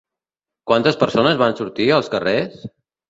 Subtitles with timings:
[0.71, 2.65] Quantes persones van sortir als carrers?